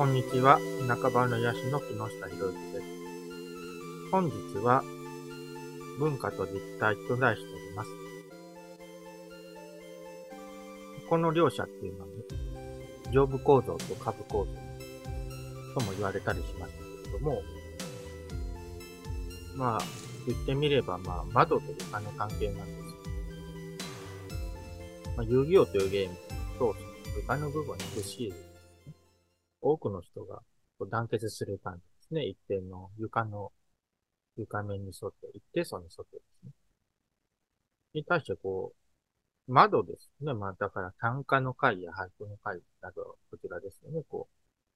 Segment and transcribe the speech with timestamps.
[0.00, 0.58] こんにちは。
[0.88, 2.84] 半ばの癒しの木下博之です。
[4.10, 4.82] 本日は、
[5.98, 7.90] 文化と実態と題しております。
[11.06, 12.12] この両者っていうのは、ね、
[13.12, 14.52] 上部構造と下部構造
[15.78, 17.42] とも言われたりしましたけれども、
[19.54, 19.80] まあ、
[20.26, 22.78] 言ってみれば、まあ、窓と床の関係なんです。
[25.18, 26.16] まあ、遊戯王というゲーム
[26.58, 26.74] と、
[27.18, 28.32] 床の部分にくしい
[29.60, 30.42] 多くの人が
[30.90, 32.24] 団結する感じですね。
[32.24, 33.52] 一定の床の、
[34.36, 36.52] 床面に沿って、一定層に沿ってですね。
[37.94, 38.72] に対してこ
[39.48, 40.32] う、窓ですね。
[40.32, 44.02] まあだから単価の回や俳句の回など、こちらですよね。
[44.08, 44.28] こ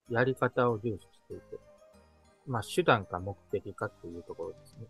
[0.09, 1.57] う、やり方を重視していて、
[2.45, 4.87] まあ手段か目的かっていうところですね。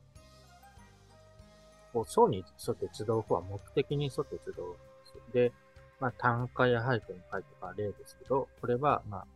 [1.93, 4.79] こう、層に沿って集う方は目的に沿って集うんで
[5.27, 5.33] す。
[5.33, 5.53] で、
[5.99, 9.27] まあ単価や俳句の回とか例ですけど、これはまあ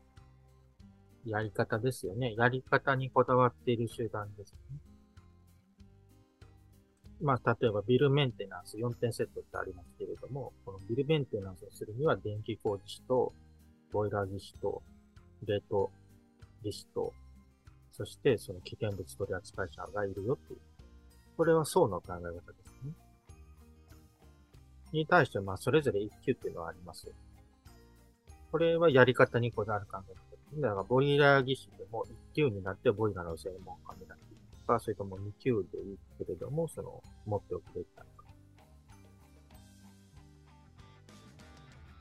[1.26, 2.34] やり方ですよね。
[2.36, 4.80] やり方にこだわっている集団ですね。
[7.22, 13.34] まあ、例えばビルメンテナンス4点セットってありますけれども、このビルメンテナンスをするには電気工事士と、
[13.92, 14.82] ボイラー技師と、
[15.46, 15.92] 冷凍
[16.64, 17.14] 技師と、
[17.92, 20.60] そしてその危険物取扱者がいるよっていう。
[21.36, 22.32] これは層の考え方で
[22.66, 22.94] すね。
[24.94, 27.12] に対して、まあ、それぞれ1級っていうのはあります。
[28.52, 38.26] これはやり方にこだわる考え方だからボイラー技師でも1級になってボイラーの専門家になっているのか、それとも2級でいいけれども、その、持っておくべきなのか。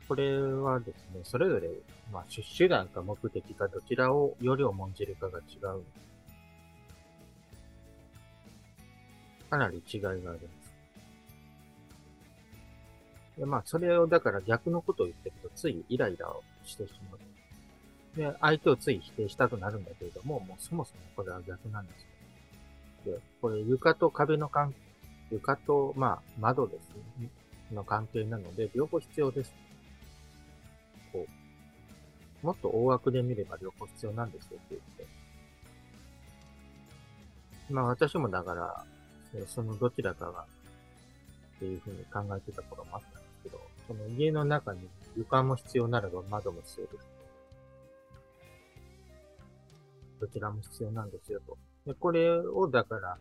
[0.08, 1.68] これはですね、それぞれ、
[2.10, 2.24] まあ、
[2.56, 5.82] 手段か目的かどちらをより重んじるかが違う。
[9.50, 10.40] かなり違いがあります。
[13.38, 17.27] でまあ、それをだから逆のことを言ってると、ついイライラをしてしまう。
[18.16, 23.14] で、相手をつい否定したくなるんだけれども、もうそもそもこれは逆なんですよ。
[23.14, 24.78] で、これ床と壁の関係、
[25.30, 26.88] 床と、まあ、窓です
[27.20, 27.28] ね、
[27.72, 29.54] の関係なので、両方必要です。
[31.12, 31.26] こ
[32.42, 35.06] う、もっと大枠で見れば両方必要なんですよって言って。
[37.70, 38.84] まあ私もだから、
[39.46, 40.46] そのどちらかが、
[41.56, 47.17] っていうふうに考えてた頃もあったんですけど、その家の中に床も必要ならば窓も必要です。
[50.20, 51.56] どちらも必要なんですよと。
[51.86, 53.18] で、これをだから、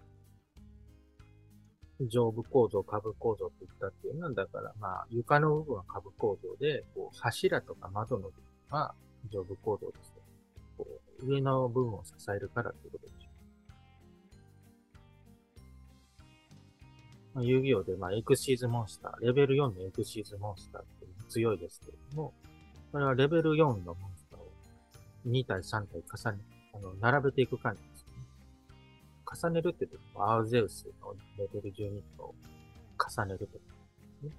[2.02, 8.94] 上部構造、下部構造って言ったっていうのは、だからまあ、床の部分は下部構造で、こう、柱とか窓の部分は
[9.31, 10.22] 上部構造ですね
[10.78, 10.88] こ
[11.22, 13.29] う上の部分を支えるからっていうことでしょ
[17.34, 17.35] う。
[17.35, 22.34] まあ、遊戯王で、まあ、エクシーズモンスター、レベル4のエクシーズモンスターって強いですけれども、
[22.91, 24.52] これはレベル4のモンスターを
[25.28, 28.12] 2対3体重ねてあの、並べていく感じですね。
[29.44, 32.36] 重ねるって時も、アウゼウスのレベル12と
[32.98, 33.60] 重ねるってこ
[34.22, 34.38] とですね。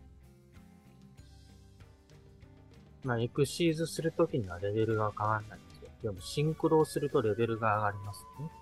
[3.04, 5.90] まあ、エクシーズするときにはレベルが変わんないんですよ。
[6.02, 8.52] でも、シンクロをするとレベルが上がりますよね。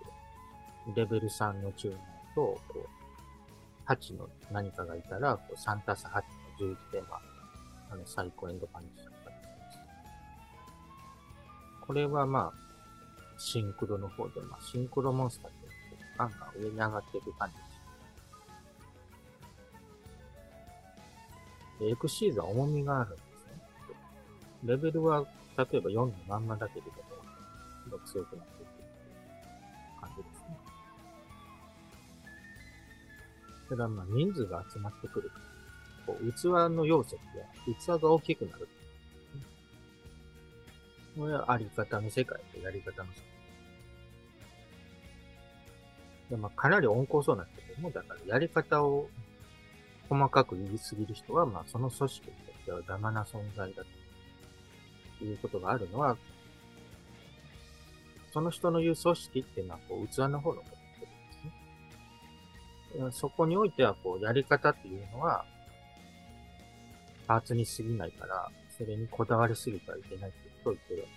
[0.94, 2.02] レベル3のチューナー
[2.34, 6.22] と、こう、8の何かがいたら、こう3たす8の
[6.74, 7.20] 11で、まあ、
[7.90, 10.06] あの、最高エンドパンチだったりします。
[11.86, 12.65] これはまあ、
[13.38, 15.68] シンクロの方で、まあ、シンクロモンスターって
[16.16, 17.66] ガンガン上に上がっていく感じです。
[21.92, 23.28] エクシーズは重みがあるんですね。
[24.64, 25.24] レベルは、
[25.58, 26.86] 例えば4のまんまだけでも、
[28.06, 28.70] 強くなっていく
[30.00, 30.56] 感じですね。
[33.68, 35.30] ただまあ人数が集まってくる。
[36.06, 36.44] こう器
[36.74, 37.44] の容積や
[37.98, 38.68] 器が大きくなる。
[41.18, 43.26] これはあり方の世界とやり方の世界。
[46.30, 49.08] で、まあ、かなり温厚そうなんですけども、だからやり方を
[50.08, 53.82] 細かく言いすぎる人は、まあ、その組織にとしてはダマな存在だ
[55.18, 56.16] ということがあるのは、
[58.32, 60.76] その人の言う組織っていうのは、こう、器の方のことで
[62.98, 63.10] すね。
[63.12, 65.46] そこにおいては、こう、やり方っていうのは、
[67.26, 70.32] パーツに過ぎないから、それにこだわりすぎてはいけない
[70.66, 71.16] と言ってるわけで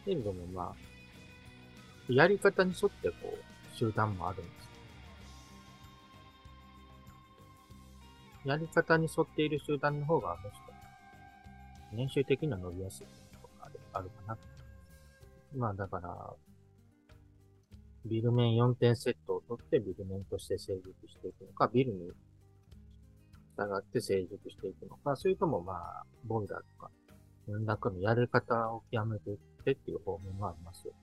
[0.00, 0.04] す。
[0.06, 4.72] けれども、まあ、やり方に沿ってこう、集団もあるんです。
[8.44, 10.72] やり方に沿っている集団の方が、もしか
[11.92, 13.06] 年収的には伸びやすい
[13.40, 14.38] とかあるかな。
[15.54, 16.32] まあだから、
[18.06, 22.10] ビル面4点セットを取ってビル面として成熟していくのか、ビルに
[23.56, 26.90] 従って成熟していくのか、それともまあ、ボイラーとか
[27.48, 30.94] 何らかのやり方を極めていってっていう方面がありますよ。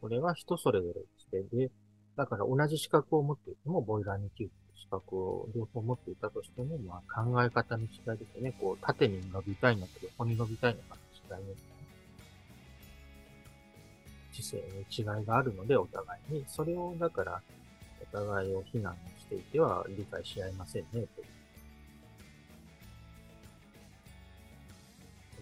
[0.00, 1.70] これは人それぞれでして、で、
[2.16, 4.44] だから同じ資格を持っていても、ボイラー2級
[4.76, 8.54] 資格を両方持っていたとしても、まあ考え方の違いですね。
[8.60, 10.96] こう、縦に伸びたいのか横に伸びたいのか
[11.30, 11.68] の違いですね。
[14.32, 16.44] 知性に違いがあるので、お互いに。
[16.46, 17.42] それを、だから、
[18.00, 21.06] お互いを非難していては理解し合いませんね、という。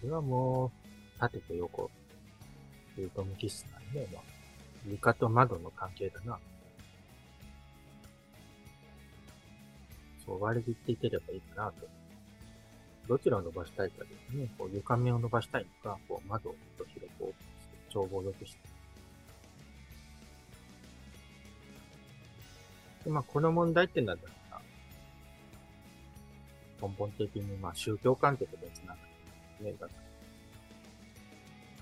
[0.01, 0.71] これはも
[1.15, 1.89] う、縦と横、
[2.95, 4.23] というと無機質なんで、まあ、
[4.87, 6.37] 床と窓の関係だな。
[10.25, 11.87] そう割り切っていければいいかなと。
[13.07, 14.49] どちらを伸ばしたいかですね。
[14.57, 17.33] こう床面を伸ばしたいのか、こう窓をと広く
[17.89, 18.59] 調合を良くして。
[23.05, 24.17] で、まあ、この問題っていうのは、
[26.81, 29.16] 根本的に、まあ、宗教観点と別なんで
[29.61, 29.73] ね。
[29.79, 29.87] だ。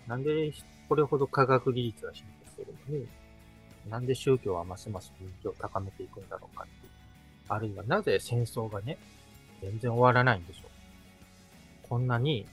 [0.08, 0.54] なんで、
[0.88, 3.08] これほど科学技術が進歩してるのに、
[3.90, 6.92] なんで宗教はますます人気を高めていくんだろうかっていう。
[7.48, 8.98] あるいはなぜ戦争がね、
[9.62, 11.88] 全然終わらないんでしょう。
[11.88, 12.48] こんなに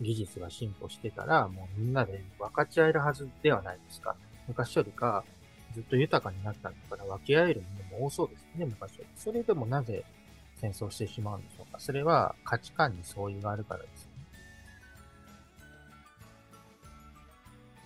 [0.00, 4.16] 技術が進歩してたら、もうみんなで分かち合えるはずではないですか。
[4.48, 5.24] 昔よりか、
[5.74, 9.06] ずっと豊かになったんだから分け合えるものも多そうですね、昔より。
[9.16, 10.04] それでもなぜ
[10.60, 11.59] 戦争してしまうんでしょう。
[11.80, 14.10] それは価値観に相違があるからです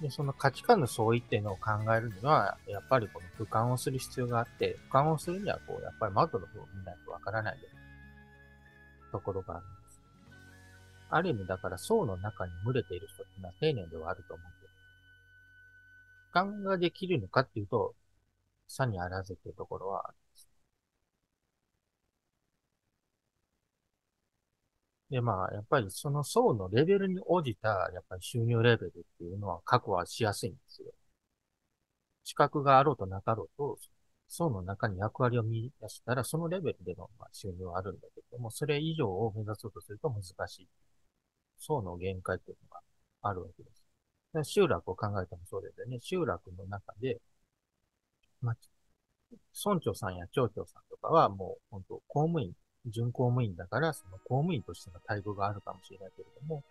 [0.04, 7.56] で、その価値観の相違っていうのを考えるには、やっぱりこの俯瞰をする必要があって、俯瞰をするにはこう、やっぱり窓の方を見ないとわからない
[9.12, 10.02] ところがあるんです。
[11.08, 14.74] ある意味だから層の中に群れている人っていうのは丁寧ではあると思うんです。
[16.34, 17.94] 俯瞰ができるのかっていうと、
[18.68, 20.16] 差にあらずっていうところはあるん
[25.14, 25.20] で。
[25.20, 30.88] まあ、やっぱりその層のレベルに応じた、やっぱり収入レベルっていうのは確保はしやすいんですよ。
[32.24, 33.78] 資格があろうとなかろうと、
[34.28, 40.68] 層の中に役割を見出したら、そのレベルでの収入はあるんだけども、それ以上を目指そうとすると難しい。
[41.58, 42.80] 層の限界っていうのが
[43.22, 43.84] あるわけです。
[44.34, 45.98] で集落を考えてもそうですよね。
[46.00, 47.20] 集落の中で、
[48.40, 48.56] まあ、
[49.64, 52.52] 村長さんや町長さんとかはもう本当公務員
[52.86, 56.62] 準公務員だから、その公務員としての待遇があるかもしれないけれども、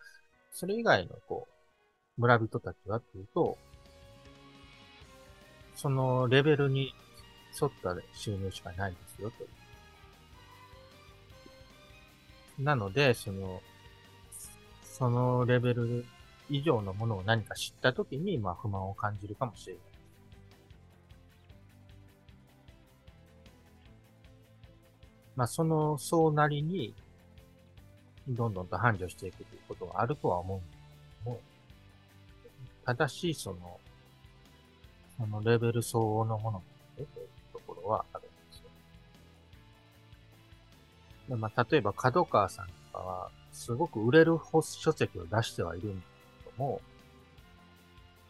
[0.52, 1.46] それ以外の、こ
[2.16, 3.58] う、村人たちはっていうと、
[5.74, 6.94] そのレベルに
[7.60, 9.46] 沿った収入しかないですよ、とい
[12.58, 12.62] う。
[12.62, 13.60] なので、その、
[14.82, 16.04] そのレベル
[16.48, 19.93] 以上のものを何か知ったときに、まあ不満を感じるかもしれない。
[25.36, 26.94] まあ、その層なりに、
[28.28, 30.78] どんどんと繁盛していくということはあるとは思うんです
[31.24, 31.40] けども、
[32.84, 33.80] ただし、その、
[35.18, 36.62] そのレベル相応のもの
[36.96, 37.08] という
[37.52, 38.58] ところはあるんです
[41.30, 41.36] よ。
[41.36, 46.80] まあ、例えば、角川さんとかは、すごく売れる書籍を出してはいるんですけども、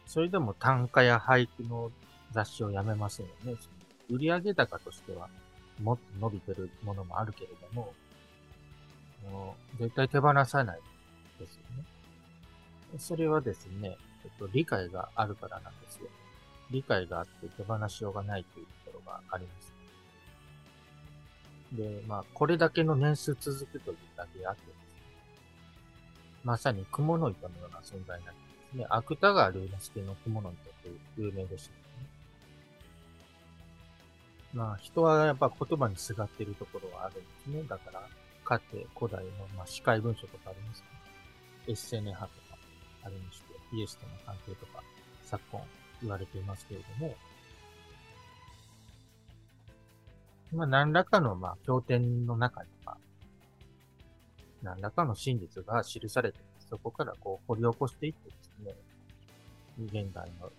[0.05, 1.91] それでも単価や俳句の
[2.31, 3.55] 雑誌をやめませんよね。
[4.09, 5.29] 売上高としては
[5.81, 7.93] もっと伸びてるものもあるけれども、
[9.29, 10.79] もう絶対手放さない
[11.39, 11.83] ですよね。
[12.97, 16.07] それはですね、えっと、理解があるからなんですよ。
[16.71, 19.73] 理解があって手放しようがないというところがあります。
[21.73, 24.77] で、まあ、これだけの年数続くというだけあってですね、
[26.43, 31.84] まさに雲の糸のような存在になってですね、芥川龍之介の雲の糸という有名でした。
[34.55, 37.63] まあ、人はやっぱ言葉にすがってるところはあるんですね。
[37.67, 38.01] だから、
[38.45, 40.87] かつて古代の、まあ、司会文書とかありますね。
[41.67, 42.57] エッセネ派とか
[43.03, 44.81] ありまして、イエスとの関係とか、
[45.23, 45.61] 昨今
[46.03, 47.15] 言われていますけれども、
[50.53, 52.97] まあ、何らかの、まあ、経典の中には、
[54.63, 58.73] 何らかの真実が記されて、そこからこう掘り起こしていってですね、
[60.05, 60.49] 現代の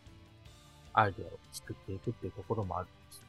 [0.92, 3.25] アイデアを作っていくっていうところもあるんです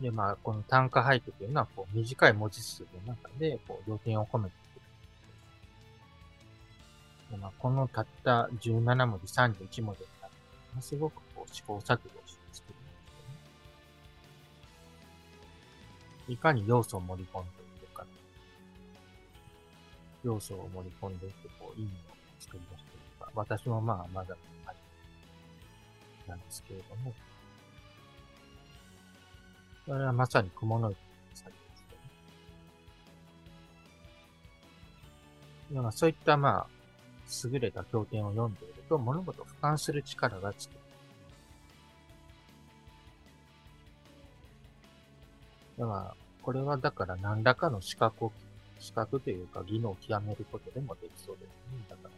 [0.00, 4.58] で、まあ、この単価俳句というのは、こう、短い文字数の中で、こう、要点を込めてい
[7.28, 7.30] く。
[7.30, 10.30] でまあ、このたった17文字、31文字になっ
[10.76, 12.72] て、すごくこう、試行錯誤して作るんですよ
[16.28, 16.34] ね。
[16.34, 17.50] いかに要素を盛り込んで
[17.84, 18.04] いくか。
[20.24, 23.30] 要素を盛り込んでいって、こう、意味を作り出していくか。
[23.34, 24.36] 私もまあ、まだ、
[26.26, 27.12] なんですけれども、
[29.86, 31.76] これはまさに雲の糸の作業で
[35.72, 35.90] すね。
[35.92, 36.66] そういったまあ、
[37.52, 40.72] 優れた経典を読んでいると物事を俯瞰する力がつく。
[45.78, 48.32] だから、これはだから何らかの資格を、
[48.78, 51.84] 資格というか技能を極めることでもできそうですね。
[51.90, 52.10] だから、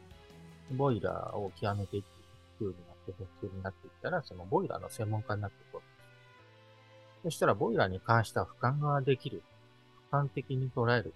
[0.77, 2.07] ボイラーを極めていく
[2.59, 5.81] 風になって、普通になっていったら、そのボイラーの専門家になっていく
[7.27, 9.43] そしたらボイラーに関しては俯瞰ができる。
[10.13, 11.13] 俯瞰的に捉える。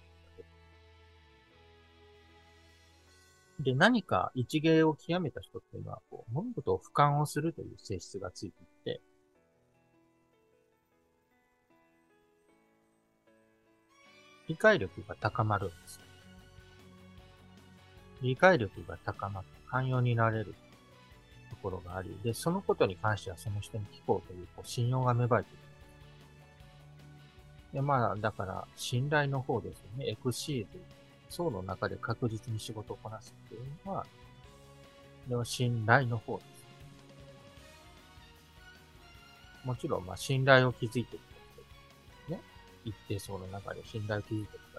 [3.61, 9.01] で、何か一芸を極めた人っていうのは、こう、物事を俯瞰をするという性質がついていて、
[14.49, 16.01] 理解力が高まるんです。
[18.21, 20.55] 理解力が高まって寛容になれる
[21.51, 25.70] ところがあり、で、そのことに関してはその人に聞こうというこう信用が芽生えている。
[27.73, 30.09] で、まあ、だから、信頼の方ですよね。
[30.09, 30.79] エクシーズ、
[31.29, 34.05] 層の中で確実に仕事をこなすっていうのは、
[35.27, 36.51] では信頼の方です。
[39.65, 41.19] もちろん、まあ、信頼を築いてい
[42.25, 42.41] くね。
[42.83, 44.71] 一定層の中で信頼を築いていく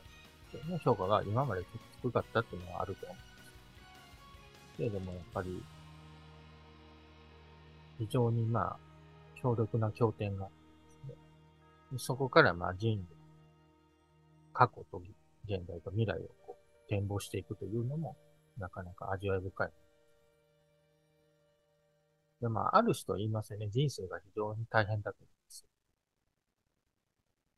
[0.68, 1.64] の評価が今まで
[2.02, 4.76] 低かったっていうのはあると思う。
[4.76, 5.62] けれども、やっぱり、
[7.98, 8.76] 非常にまあ、
[9.40, 10.48] 強力な経典が
[11.98, 13.06] そこからまあ人類、
[14.52, 15.02] 過去と
[15.44, 18.16] 現代と未来をこう展望していくというのも、
[18.58, 19.70] なかなか味わい深い。
[22.40, 23.68] で、まあ、ある人は言いますよね。
[23.70, 25.64] 人生が非常に大変だと思います。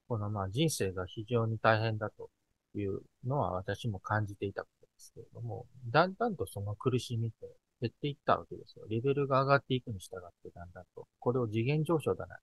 [0.07, 2.29] このまあ人生が非常に大変だと
[2.75, 7.49] いうのは私も感じていたことですけれども、だんだんとその苦しみって
[7.81, 8.85] 減っていったわけですよ。
[8.88, 12.37] レベルが上がっていくに従ってだんだんと、これを次元上昇だな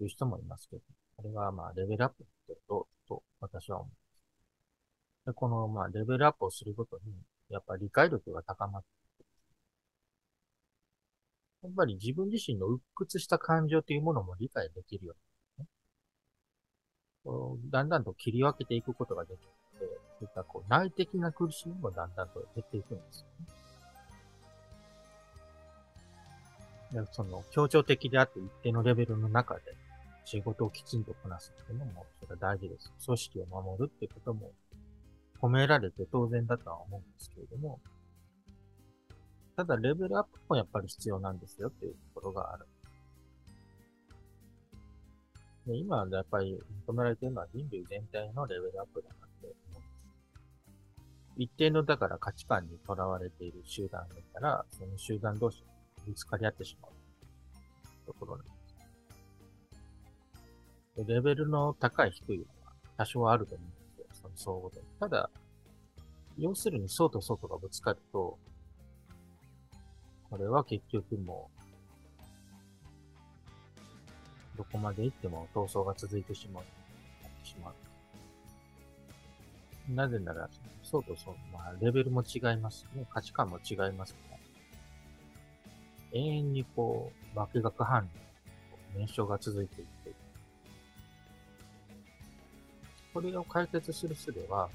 [0.00, 0.82] という人もいますけど、
[1.18, 5.26] これがまあレベルアップってことと私は思います。
[5.26, 7.12] でこのまあレベルアップをすることに、
[7.50, 8.88] やっぱり理解力が高まって、
[11.64, 15.12] やっぱり自分自身の鬱屈した感情というものも理解できるよ
[15.58, 15.70] うにな
[17.50, 19.44] って、ね、だんだんと切り分けていくことができて、
[19.80, 19.84] そ
[20.22, 23.26] ういったこう内的な苦しみもだんだんと減っていくんですよ
[27.02, 27.06] ね。
[27.12, 29.60] その協調的であって一定のレベルの中で、
[30.24, 32.92] 仕事をきちんとこなすっていうのも、それは大事です。
[33.04, 34.52] 組織を守るってことも、
[35.40, 37.80] 褒められて当然だとは思うんですけれども、
[39.56, 42.66] ただレベルアップもやっぱり必要なんですよっていうところがある。
[45.66, 49.90] で今、やっぱり求められているのは人類全体のレベルアップだなって思うんです。
[51.36, 55.66] 一定のだから価値観にとらわれている集団がいたら、その集団同士が
[56.06, 56.92] ぶつかり合ってしまう
[58.06, 58.59] ところなんです。
[61.06, 64.30] レベルの高い低いは多少あると思うんですよ。
[64.36, 64.80] その相互で。
[64.98, 65.30] ただ、
[66.38, 68.38] 要するに層と層とがぶつかると、
[70.30, 71.50] これは結局も
[74.54, 76.64] う、どこまで行っても闘争が続いてしまう。
[77.46, 77.74] しまう。
[79.92, 80.48] なぜなら、
[80.82, 83.06] 層と層、まあ、レベルも違いますね。
[83.10, 84.38] 価値観も違いますから。
[86.12, 88.08] 永遠にこう、化学反
[88.94, 89.86] 応、燃焼が続いていっ
[93.20, 94.70] これを解決する術は、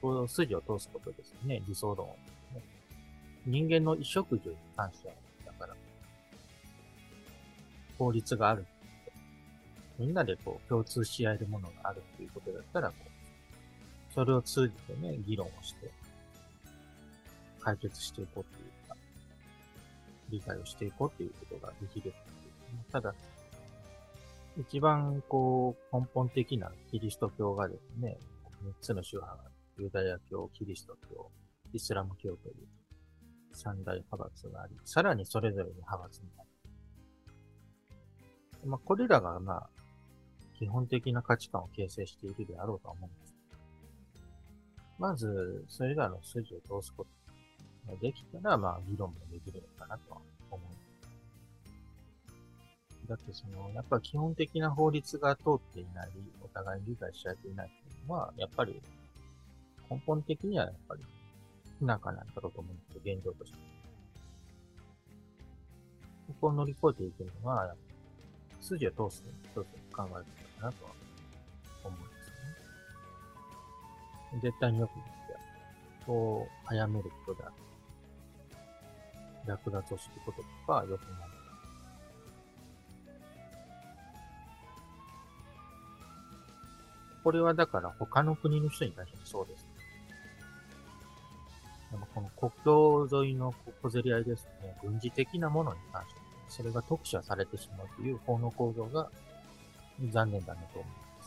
[0.00, 2.06] こう筋を通すことですね、理想論、
[2.54, 2.62] ね。
[3.44, 5.14] 人間の衣食住に関しては、
[5.46, 5.74] だから、
[7.98, 8.64] 法律がある。
[9.98, 12.92] みんなでこう共通し合えるものがあるっていうことだったら、
[14.14, 15.90] それを通じてね、議論をして、
[17.58, 18.96] 解決していこうっていうか、
[20.30, 22.14] 理解をしていこうっていうことができる。
[22.92, 23.12] ただ、
[24.58, 28.18] 一番こう根本的なキリスト教がですね、
[28.62, 31.30] 三つの宗派が、ユダヤ教、キリスト教、
[31.72, 32.54] イスラム教という
[33.52, 36.48] 三大派閥があり、さらにそれぞれに派閥になる。
[38.66, 39.68] まあ、これらがまあ、
[40.58, 43.34] 基本的な価値観を形成しているであろうとは思うんです。
[44.98, 47.06] まず、それらの筋を通すこ
[47.86, 50.87] とができたら、まあ、議論もできるのかなとは思うん
[53.08, 56.10] だってその、やっぱ基本的な法律が通っていない、
[56.42, 58.80] お互いに理解し合えていないっていうのは、やっぱり
[59.90, 61.02] 根本的にはやっぱり
[61.78, 63.58] 不仲なんだろうと思うんですよ、現状として。
[66.28, 67.74] ここを乗り越えていくのは、
[68.60, 70.24] 筋を通す一つ考える
[70.60, 70.90] かなとは
[71.84, 72.30] 思うんです
[74.34, 74.40] ね。
[74.42, 75.12] 絶対によく言って、
[76.04, 77.54] こう、早めることである。
[79.46, 81.27] 略奪をすることとか、よくない
[87.28, 89.66] これはだから他の国の人に対してもそうです。
[91.90, 99.10] でもこの国境沿いの小競り合いですね、軍事的なものに関して、それが特殊されてしまうという法の構造が
[100.10, 101.22] 残念だなと思いま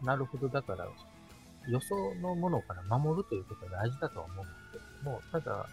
[0.00, 0.06] す。
[0.06, 5.68] なるほど、だから、よそのものから守るということは大事だとは思うんですけども、ただ、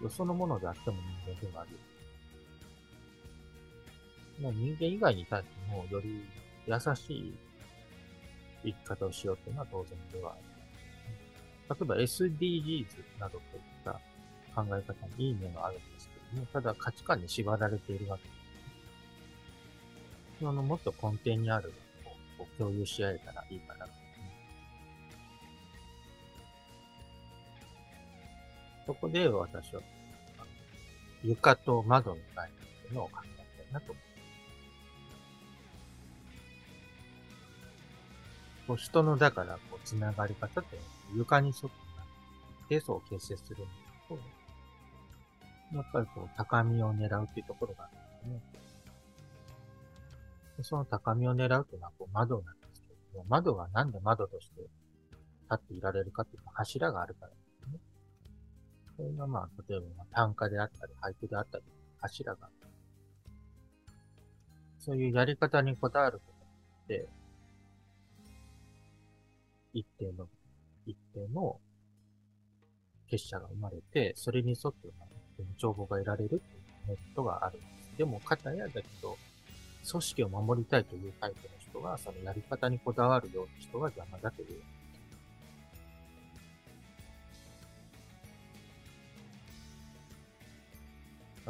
[0.00, 1.70] よそのものであっても人間ではある。
[4.40, 6.24] もう人間以外に対してもより
[6.66, 7.34] 優しい
[8.64, 10.48] 生き方をしようというのは当然ではある。
[11.70, 12.86] 例えば SDGs
[13.20, 13.92] などといった
[14.54, 18.38] 考え方にいい面があるんですけども、ただ価値観に縛られているわけです。
[20.40, 21.72] そのもっと根底にある
[22.38, 23.92] を共有し合えたらいいかなと。
[28.86, 29.82] そこで私は、
[31.22, 34.07] 床と窓の概念というのを考えたいなと思います。
[38.68, 40.78] こう人の、だから、こう、つながり方って
[41.16, 41.72] 床に沿っ
[42.68, 44.20] て層を形成するんですけど、
[45.78, 47.90] やっぱりこう、高みを狙うっていうところがあ
[48.24, 48.58] るんですね。
[50.58, 54.70] でその高みを狙うというのはこう窓なんですけども、窓がなんで窓として立
[55.54, 57.78] っていられるかっていうと柱があるからですね。
[58.96, 61.64] それがまあ、例えば単価であったり、俳句であったり、
[62.00, 62.52] 柱がある。
[64.80, 66.46] そういうやり方にこだわること
[66.84, 67.08] って、
[69.72, 70.28] 一定の、
[70.86, 71.60] 一定の
[73.08, 74.88] 結社が生まれて、それに沿って
[75.56, 76.42] 情報が得られるっていう
[76.88, 77.98] メリットがあるんです。
[77.98, 79.16] でも、片やだけど、
[79.90, 84.62] 組織を守りたいというタイプの人が、そのやり方にこだわるような人が邪魔だという。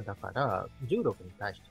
[0.04, 1.66] だから、重力に対して、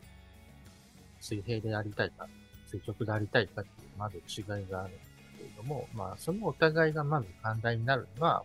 [1.22, 2.28] 水平でありたいか、
[2.70, 8.44] 垂直でありたいかっていう、まず違いがあるんですけれども、まあ、そのお互いがまず寛大になるのは、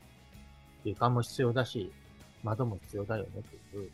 [0.85, 1.93] 床も必要だし、
[2.43, 3.91] 窓も必要だよねという、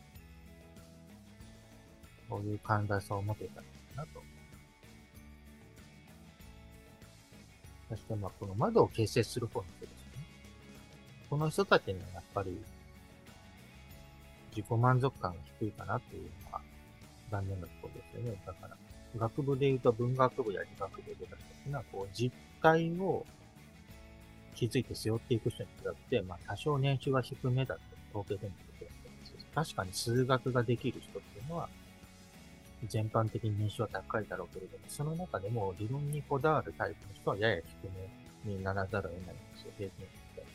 [2.29, 4.21] そういう寛大さを持てたらいいなと。
[7.89, 10.25] そしてまあこの窓を形成する方の人ですね。
[11.29, 12.59] この人たちにはやっぱり
[14.55, 16.61] 自己満足感が低いかなっていうのが
[17.31, 18.41] 残念なところですよね。
[18.45, 18.77] だから、
[19.17, 23.25] 学部で言うと文学部や理学部で出た人っていうのは、こう、実態を
[24.55, 27.81] 気づいて背負っていく人に比べて、まあ、多少年収が低めだと
[28.19, 31.69] 統計でも出てるんです確かに数学ができる人っていうのは、
[32.87, 37.65] 全般的に年収は高いだろうけれども、その中でも理論にこだわるタイプの人はやや低
[38.45, 40.49] めにならざるを得ないんですよ、平均的に。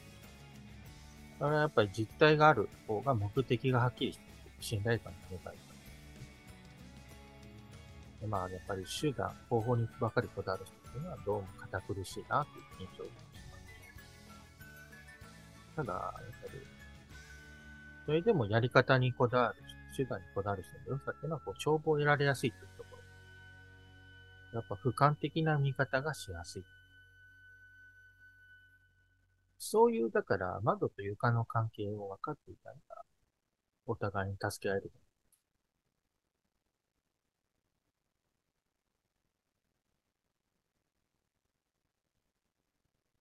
[1.38, 4.24] だからやっぱり実態がある方が目的がはっきりして
[4.60, 5.73] 信頼感が高い
[8.26, 13.58] まあ、やっぱり手段、方法にばかりこだわる人っていうのはどうも堅苦しいなという印象を受けしま
[15.72, 15.76] す。
[15.76, 16.16] ただ、やっぱ
[16.52, 16.58] り、
[18.06, 22.96] それでもやり方にこだわる人手段にこだわる人の良さっていうのは、こう、帳簿を得られやすいというとこ
[24.52, 24.58] ろ。
[24.58, 26.64] やっぱ俯瞰的な見方がしやすい。
[29.58, 32.76] そういう、だから、窓と床の関係を分かっていたら、
[33.87, 34.92] お互いに助け合える。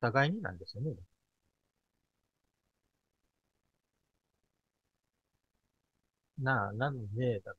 [0.03, 0.95] 互いになんですよね。
[6.37, 7.55] な、なので、だ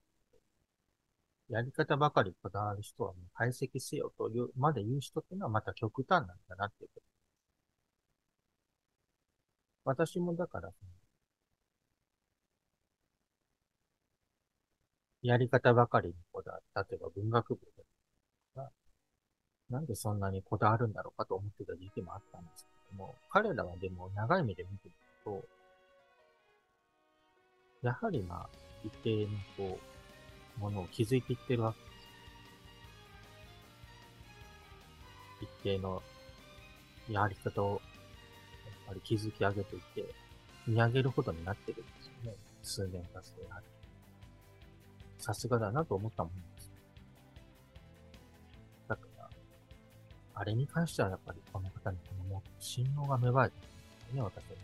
[1.48, 6.90] やり方ばかりこだわる人はもう解析せよという、まで言う人っていうのはまた極端なんだなっていう。
[9.84, 10.70] 私もだから、
[15.22, 16.64] やり方ばかりにこだわる。
[16.88, 17.84] 例えば文学部で
[19.70, 25.40] なんでそんなにこだわるんだろうかと思ってた時期もあったんですけども、彼らはでも長い目で見てみる
[27.82, 28.48] と、やはりまあ、
[28.84, 29.78] 一定のこ
[30.58, 31.86] う、ものを築いていってるわけで
[35.46, 35.48] す。
[35.62, 36.02] 一定の
[37.08, 37.80] やり方を、やっ
[38.88, 40.04] ぱり築き上げていて、
[40.66, 42.36] 見上げるほどになってるんですよね。
[42.62, 43.66] 数年経つとやはり。
[45.18, 46.32] さすがだなと思ったもん
[50.34, 51.96] あれに関してはやっぱりこの方に
[52.28, 53.76] も信用が芽生えてるんで
[54.10, 54.56] すね、私は。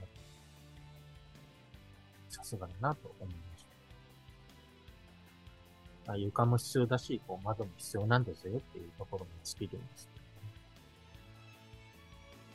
[2.29, 3.41] さすがだなと思いま
[6.17, 6.19] す。
[6.19, 10.31] 床も必要だし、こう窓も必要なんですよっていうところに尽きるんですけど、ね、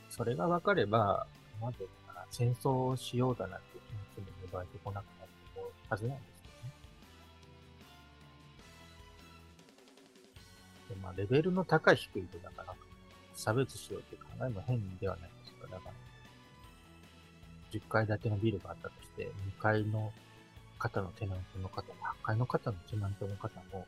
[0.10, 1.26] それが分かれば、
[1.62, 1.88] まず
[2.32, 3.84] 戦争をしようだなっていう
[4.16, 5.32] 気持ちも芽生えてこなくなる
[5.90, 6.74] はずなんですよね。
[10.90, 12.76] で、まあ、レベルの高い低いとだから、
[13.36, 15.68] 差別しようって考えも変ではないですか。
[15.68, 15.94] だから、
[17.72, 20.12] 10階建てのビルがあったとして、2階の
[20.80, 21.88] 方のテナントの方も、
[22.22, 23.86] 8階の方のテナントの方も、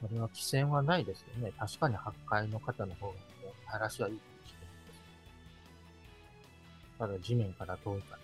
[0.00, 1.52] これは規制はないですよね。
[1.58, 3.14] 確かに8階の方の方が、
[3.66, 5.00] 話はいいかもしれないです。
[6.98, 8.22] ただ地面から遠いから、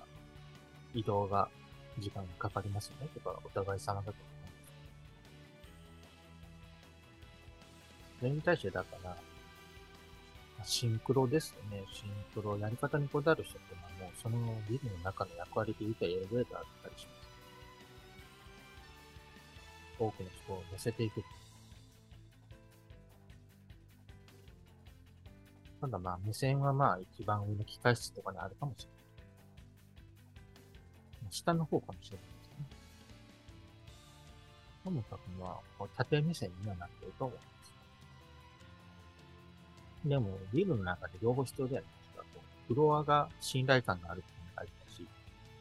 [0.95, 1.49] 移動が
[1.99, 3.09] 時間かかりますよね。
[3.15, 4.31] とか、お互い様だと思います。
[8.19, 9.17] それに対してだから、
[10.65, 11.85] シンクロですね。
[11.93, 17.31] シンクロやり方にこだわる人ってのはもうそのビルの中の役割で言うとエレベーターだったりします。
[19.99, 21.23] 多くの人を乗せていく。
[25.81, 28.89] ただまあ、目線はまあ、一番上の機械室とかにあるかもしれ
[31.23, 31.31] ない。
[31.31, 32.67] 下の方かもしれないですね。
[34.85, 35.61] ともかくは、
[35.97, 37.60] 縦目線にはなってると思います。
[40.05, 45.07] でも、ビルの中で両方必要でありますかと、フロアが信頼感があるっていうのがありますし、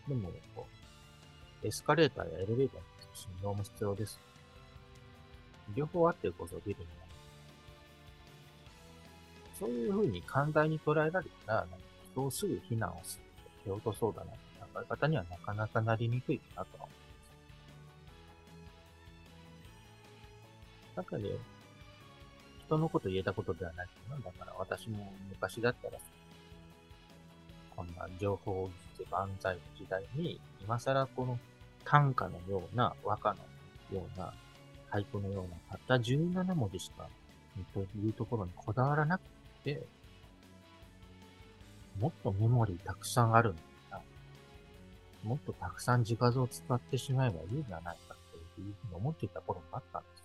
[0.07, 0.65] でも、こ
[1.63, 4.19] う、エスカレーターやエレベーターの信用も必要です。
[5.75, 6.99] 両方あってこそビルになる。
[9.59, 11.67] そういうふうに寛大に捉えられたら、
[12.11, 13.23] 人をすぐ避難をする。
[13.65, 14.31] 蹴落とそうだな
[14.73, 16.95] 考え方にはなかなかなりにくいかなとは思い
[20.95, 21.11] ます。
[21.11, 21.37] 中で、
[22.69, 25.97] 人のこと言えたことではないけど、だから私も昔だったら、
[27.75, 31.39] こんな情報技術万歳の時代に、今更この
[31.83, 33.37] 短歌のような、和歌の
[33.91, 34.33] ような、
[34.91, 37.07] 俳句のような、たった17文字しか、
[37.73, 39.21] というところにこだわらなく
[39.63, 39.81] て、
[41.99, 43.55] もっとメモリーたくさんあるん
[43.89, 44.01] だ。
[45.23, 50.18] もっとたくさん自画像を使ってしまえばいいんじゃないかっていうふうに思っていた頃もあったんです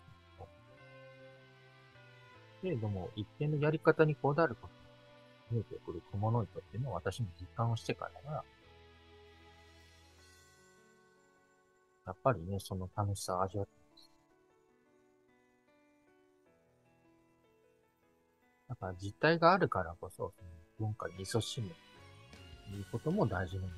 [2.65, 8.43] けれども、一定のやり方にこだわること見えてくる小物糸っていうのを私も実感をしてからは、
[12.07, 14.11] やっぱりね、その楽しさを味わってます。
[18.71, 20.33] だから実態があるからこそ、その
[20.79, 23.75] 文化に勤しむということも大事なんだ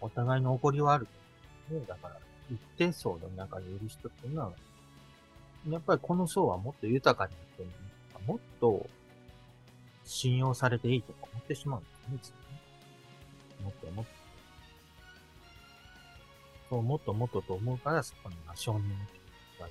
[0.00, 1.06] お互いの起こりはある。
[1.70, 2.18] ね、だから、
[2.50, 4.52] 一定層の中にいる人っていうのは、
[5.68, 7.70] やっぱりこの層はもっと豊かになってる、
[8.26, 8.86] もっと
[10.04, 11.80] 信用されていいとか思ってしまう
[12.12, 12.36] んですね。
[13.62, 14.10] もっともっと。
[16.70, 18.94] そう、もっともっとと思うから、そこには承認の
[19.60, 19.68] が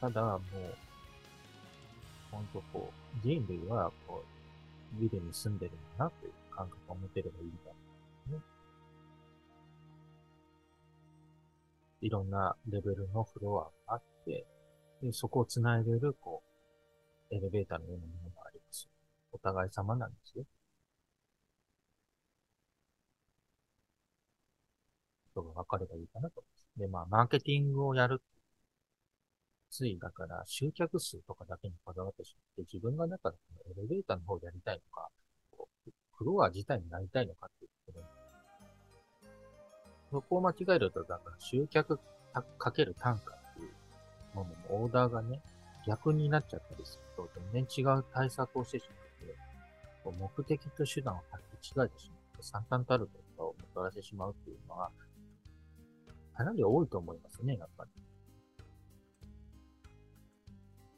[0.00, 0.40] ただ、もう、
[2.30, 4.24] ほんとこう、人類は、こ
[4.96, 7.74] う、ビルに住んでるんだなという感覚を持てればいいみたい
[8.30, 8.42] な、ね。
[12.00, 14.46] いろんなレベルのフロアがあって、
[15.02, 16.42] でそこを繋いでる、こ
[17.30, 18.88] う、エレベーターのようなものがあります。
[19.32, 20.44] お互い様なんですよ。
[25.30, 26.44] 人が分かればいいかなと。
[26.76, 28.22] で、まあ、マーケティングをやる
[29.70, 33.36] ついだから集客数とかだけにこだわってしまって、自分が中で
[33.76, 35.08] エレベーターの方でやりたいのか、
[36.24, 38.04] フロア自体になりたいのかっていうところ
[40.10, 42.00] そこを間違えると、だから集客
[42.58, 45.40] かける単価っていうもののオーダーがね、
[45.86, 48.88] 逆になっちゃったりすると、全然違う対策をしてし
[50.04, 51.22] まって、目的と手段を履
[51.60, 54.90] き違えてしまって、惨憺たる結果をもたらしてしまうっていうのは、
[56.36, 57.84] かなり多いと思いますね、やっぱ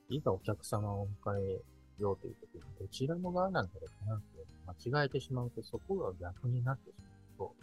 [0.08, 0.16] り。
[0.16, 1.62] いざお客様を迎え
[1.98, 6.94] ようという時に、どちらの側なんだろうなって間違えてしまうと、そこが逆になってし
[7.38, 7.54] まうと、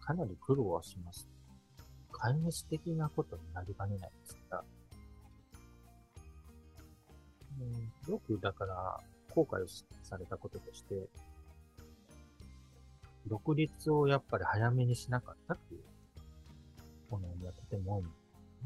[0.00, 1.28] かなり苦労はします。
[2.12, 4.64] 壊滅的なことになりかねないですから、
[7.60, 9.00] うん、よくだから
[9.34, 9.66] 後悔
[10.02, 10.94] されたこととして、
[13.26, 15.80] 独立をやっぱり早めにしなかったっていう
[17.10, 18.04] ものがとても多い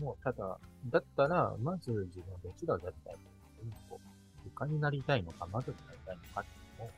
[0.01, 4.01] もう、ただ、だったら、まず自分はどちらをやりたいかっていうのを、
[4.49, 6.91] 床になりたいのか、窓になりたいのかっていうのを、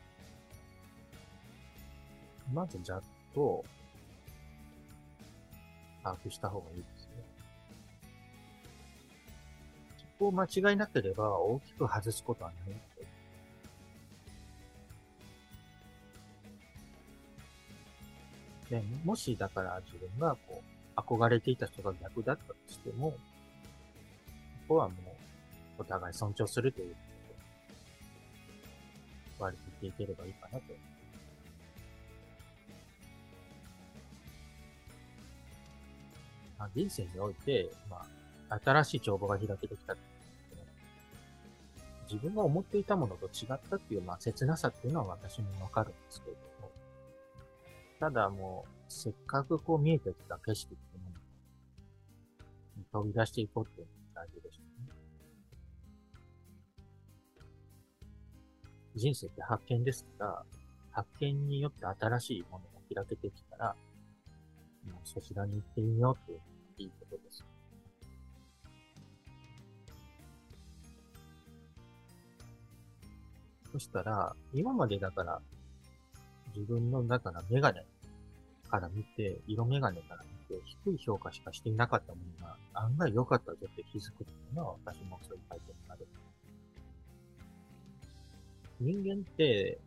[2.52, 3.02] まずざっ
[3.34, 3.64] と、
[6.02, 7.10] 把握した方がいいですね。
[9.98, 12.80] そこを間違いなければ、大きく外すことはない
[18.70, 20.62] で、もしだから自分がこ
[20.96, 23.16] う、憧れていた人が逆だったとしても、こ
[24.68, 24.94] こはも
[25.78, 26.94] う、お互い尊重するという、
[29.40, 30.64] 割り切っていければいいかなと。
[36.58, 38.04] まあ、人生において、ま
[38.50, 39.96] あ、新しい帳簿が開けてきた、
[42.04, 46.70] 自分が思っていたものと違ったっていう、まあ、切なさっていうのは私もわかるんですけれども。
[47.98, 51.16] ただもう、せっかくこう見えてきた景色っていうもの
[52.76, 54.69] に飛び出していこうっていうのが大事でした。
[59.00, 60.44] 人生って発見ですから、
[60.92, 62.64] 発見によって新しいもの
[62.98, 63.74] が開けてきたら、
[64.92, 67.44] もうそちらに行ってみようっていうのがいいことです。
[73.72, 75.40] そしたら、今までだから、
[76.54, 77.82] 自分の、だからメガネ
[78.68, 86.06] から見て、色メガネから見て、低い評価しかしていなかったものが、案外良かったぞって気づくっていうのは、私もそういう体験がある。
[88.80, 89.78] 人間って、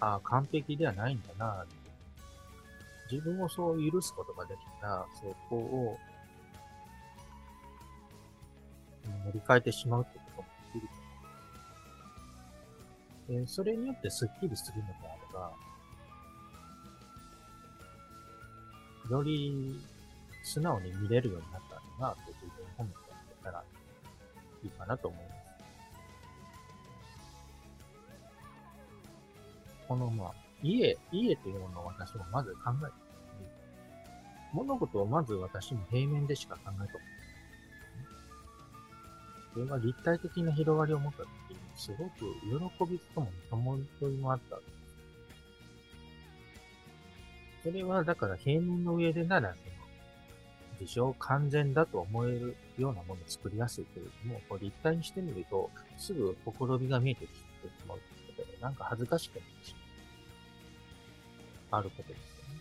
[0.00, 1.64] ああ、完璧ではないんだな、
[3.10, 5.98] 自分をそう許すことができたら、そこを
[9.24, 10.88] 乗り換えてしまうってこともできる
[13.26, 13.46] と思う。
[13.46, 15.52] それによってスッキリするのであれば、
[19.10, 19.80] より
[20.42, 22.44] 素直に見れるようになったらな、と自
[22.76, 23.64] 分を褒めてあげたら
[24.62, 25.45] いいかなと思います。
[29.88, 32.92] この、まあ、家、家というものを私もまず考えて、
[34.52, 37.06] 物事をまず私も平面でしか考えたことない。
[39.54, 42.10] それが立体的な広がりを持った時に、すごく
[42.86, 44.58] 喜びとも思いもあった
[47.66, 49.60] それは、だから平面の上でなら、その、
[50.80, 57.42] 自称完全だと思えるようなものを作りやすいけれども、こう立体にしてみると、すぐほころびが見えてきてし
[57.88, 57.98] まう。
[58.36, 59.74] で、なんか恥ずかしくなってし
[61.72, 61.80] まう。
[61.80, 62.60] あることですよね。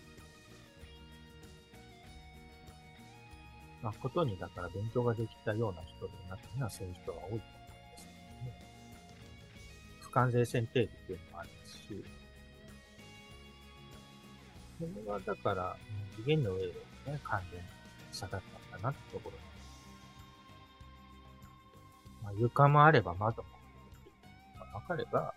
[3.82, 8.54] まあ、ことに、だから勉強ができたような人になったのは、そういう人が多いと思うんですけどね。
[10.02, 12.06] 不完全性定義っていうのもありますし、
[14.78, 15.78] それはだから、
[16.16, 16.74] 次元の上で
[17.08, 17.66] ね、完全に
[18.12, 19.38] 下がったんだなってところ。
[22.24, 23.50] まあ、床もあれば窓も
[24.80, 25.34] 分かれば、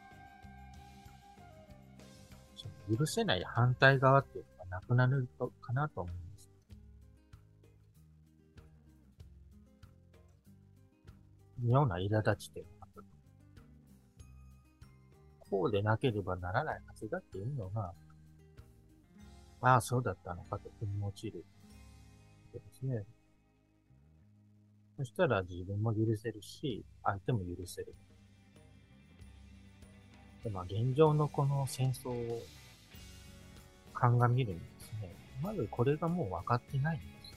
[2.97, 6.51] 許せない反対側っていうのがなくなるとかなと思います。
[11.63, 13.07] 妙な苛立ちっていうのがあったと。
[15.51, 17.93] こうでなければならないはずだっていうのが、
[19.61, 21.45] ああ、そうだったのかと腑に落ちる。
[22.53, 23.05] ですね。
[24.97, 27.95] そしたら自分も許せるし、相手も許せる。
[30.43, 32.43] で、まあ、現状のこの戦争を
[33.99, 37.35] 鑑みるにですね、まずこれがもう分かってないんです。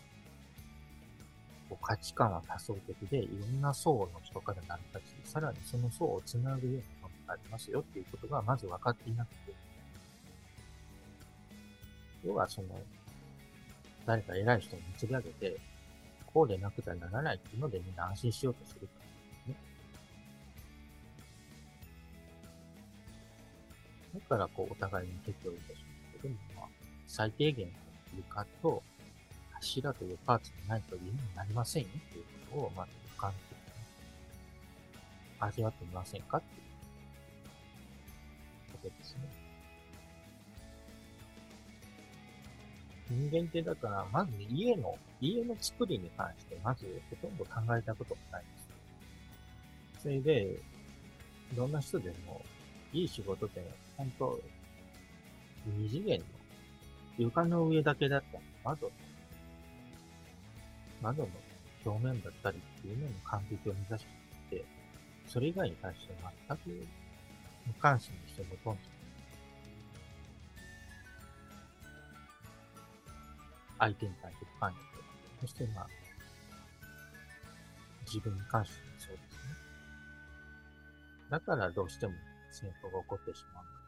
[1.70, 9.54] こう価値観は多層的で、いろんな層の人から成り立ち、さらにその層をつなぐようなものがありますよっていうことがまず分かっていなくて、
[12.24, 12.68] 要はその、
[14.06, 15.58] 誰か偉い人に釣り上げて、
[16.34, 18.94] こうでなくてはならないっていうのでみんな安心しようとするか
[19.48, 19.60] らね。
[24.14, 25.91] だからこうお互いに適をいたし
[26.30, 26.66] ますけども、まあ、
[27.08, 27.74] 最低限の
[28.18, 28.84] 床と
[29.54, 33.58] 柱というパーツがないというになりませんよっていうことを、まず俯瞰的に
[35.40, 36.62] 味わってみませんかっていう
[38.74, 39.20] ことですね。
[43.10, 50.04] 人間ってだから、まず家の、家の作りに関して、まずほとんど考えたことがないです。
[50.04, 50.60] それで、
[51.54, 52.42] どんな人でも、
[52.94, 53.62] いい仕事って、
[53.98, 54.40] 本当
[55.66, 56.26] 二次元の、
[57.18, 58.92] 床の上だけだったら、窓の、
[61.02, 61.30] 窓の
[61.86, 64.06] 表面だったりっていうのに完璧を目指し
[64.50, 64.66] ていて、
[65.28, 66.14] それ以外に対して
[66.48, 66.88] 全く
[67.68, 68.90] 無関心の人もほとんど
[73.80, 74.78] 相手に対する関与
[75.40, 75.88] と、そしてまあ、
[78.06, 79.40] 自分に関してもそうですね。
[81.32, 82.14] だからどうしても
[82.52, 83.81] 戦争が起こってしまう。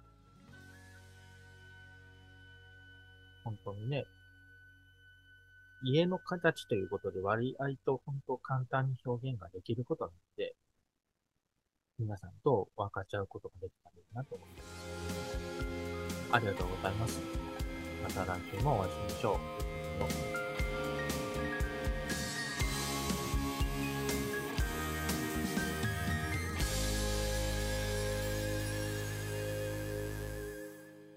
[3.43, 4.05] 本当にね、
[5.83, 10.55] 家の形ということで割合と本当簡単に表現ができることなので、
[11.99, 14.73] 皆さんと分かち合うことができたらいいなと思います。
[16.31, 17.19] ありがとうございます。
[18.03, 19.39] また来週もお会いしましょ
[20.59, 20.62] う。